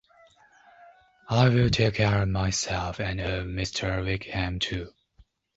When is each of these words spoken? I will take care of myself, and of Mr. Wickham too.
I 1.29 1.49
will 1.49 1.69
take 1.69 1.93
care 1.93 2.23
of 2.23 2.27
myself, 2.27 2.99
and 2.99 3.19
of 3.21 3.45
Mr. 3.45 4.03
Wickham 4.03 4.57
too. 4.57 4.91